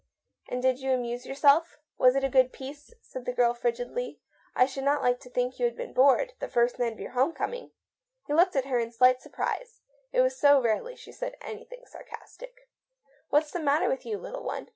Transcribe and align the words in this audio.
"And 0.49 0.63
did 0.63 0.79
you 0.79 0.93
amuse 0.93 1.27
yourself? 1.27 1.77
Was 1.99 2.15
it 2.15 2.23
a 2.23 2.27
good 2.27 2.51
piece?" 2.51 2.91
said 3.03 3.25
the 3.25 3.31
girl 3.31 3.53
frigidly. 3.53 4.19
"I 4.55 4.65
ft 4.65 4.65
164£ 4.65 4.65
THE 4.65 4.65
BTOBY 4.65 4.65
OF 4.65 4.65
A 4.65 4.65
MODERN 4.65 4.65
WOMAN. 4.65 4.67
/ 4.67 4.67
should 4.67 4.83
not 4.83 5.01
like 5.03 5.19
to 5.19 5.29
think 5.29 5.59
you 5.59 5.65
had 5.65 5.75
been 5.75 5.93
bored— 5.93 6.33
the 6.39 6.47
first 6.47 6.79
night 6.79 6.93
of 6.93 6.99
your 6.99 7.11
homecoming." 7.11 7.71
He 8.25 8.33
looked 8.33 8.55
at 8.55 8.65
her 8.65 8.79
in 8.79 8.91
slight 8.91 9.21
surprise. 9.21 9.81
It 10.11 10.21
was 10.21 10.35
so 10.39 10.59
rarely 10.59 10.95
she 10.95 11.11
said 11.11 11.37
anything 11.41 11.85
sarcastic." 11.85 12.67
What's 13.29 13.51
the 13.51 13.59
matter 13.59 13.87
with 13.87 14.03
you, 14.03 14.17
little 14.17 14.41
one 14.43 14.69